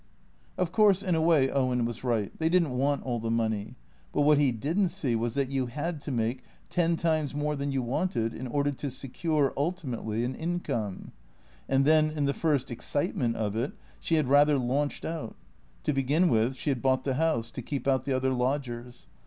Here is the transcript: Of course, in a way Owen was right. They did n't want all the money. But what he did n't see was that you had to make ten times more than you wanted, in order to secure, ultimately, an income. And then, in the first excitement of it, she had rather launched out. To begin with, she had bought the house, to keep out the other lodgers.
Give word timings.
Of 0.57 0.71
course, 0.71 1.03
in 1.03 1.13
a 1.13 1.21
way 1.21 1.51
Owen 1.51 1.85
was 1.85 2.03
right. 2.03 2.31
They 2.39 2.49
did 2.49 2.63
n't 2.63 2.71
want 2.73 3.03
all 3.05 3.19
the 3.19 3.29
money. 3.29 3.75
But 4.11 4.21
what 4.21 4.39
he 4.39 4.51
did 4.51 4.75
n't 4.79 4.89
see 4.89 5.15
was 5.15 5.35
that 5.35 5.51
you 5.51 5.67
had 5.67 6.01
to 6.01 6.11
make 6.11 6.43
ten 6.71 6.95
times 6.95 7.35
more 7.35 7.55
than 7.55 7.71
you 7.71 7.83
wanted, 7.83 8.33
in 8.33 8.47
order 8.47 8.71
to 8.71 8.89
secure, 8.89 9.53
ultimately, 9.55 10.23
an 10.23 10.33
income. 10.33 11.11
And 11.69 11.85
then, 11.85 12.09
in 12.09 12.25
the 12.25 12.33
first 12.33 12.71
excitement 12.71 13.35
of 13.35 13.55
it, 13.55 13.73
she 13.99 14.15
had 14.15 14.27
rather 14.27 14.57
launched 14.57 15.05
out. 15.05 15.35
To 15.83 15.93
begin 15.93 16.29
with, 16.29 16.55
she 16.55 16.71
had 16.71 16.81
bought 16.81 17.03
the 17.03 17.13
house, 17.13 17.51
to 17.51 17.61
keep 17.61 17.87
out 17.87 18.03
the 18.05 18.13
other 18.13 18.33
lodgers. 18.33 19.05